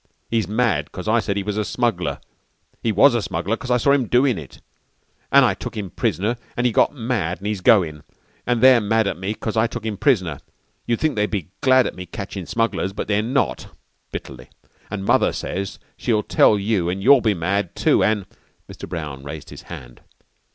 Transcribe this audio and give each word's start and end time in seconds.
He's 0.31 0.47
mad 0.47 0.91
'cause 0.91 1.07
I 1.07 1.19
said 1.19 1.37
he 1.37 1.43
was 1.43 1.57
a 1.57 1.63
smuggler. 1.63 2.17
He 2.81 2.91
was 2.91 3.13
a 3.13 3.21
smuggler 3.21 3.55
'cause 3.55 3.69
I 3.69 3.77
saw 3.77 3.91
him 3.91 4.07
doin' 4.07 4.39
it, 4.39 4.59
an' 5.31 5.43
I 5.43 5.53
took 5.53 5.77
him 5.77 5.91
prisoner 5.91 6.37
an' 6.57 6.65
he 6.65 6.71
got 6.71 6.95
mad 6.95 7.37
an' 7.37 7.45
he's 7.45 7.61
goin'. 7.61 8.01
An' 8.47 8.61
they're 8.61 8.81
mad 8.81 9.05
at 9.05 9.19
me 9.19 9.35
'cause 9.35 9.55
I 9.55 9.67
took 9.67 9.85
him 9.85 9.97
prisoner. 9.97 10.39
You'd 10.87 10.99
think 10.99 11.15
they'd 11.15 11.29
be 11.29 11.51
glad 11.61 11.85
at 11.85 11.93
me 11.95 12.07
catchin' 12.07 12.47
smugglers, 12.47 12.93
but 12.93 13.07
they're 13.07 13.21
not," 13.21 13.67
bitterly. 14.11 14.49
"An' 14.89 15.03
Mother 15.03 15.31
says 15.31 15.77
she'll 15.97 16.23
tell 16.23 16.57
you 16.57 16.89
an' 16.89 17.03
you'll 17.03 17.21
be 17.21 17.35
mad 17.35 17.75
too 17.75 18.03
an'" 18.03 18.25
Mr. 18.67 18.89
Brown 18.89 19.21
raised 19.23 19.51
his 19.51 19.61
hand. 19.69 20.01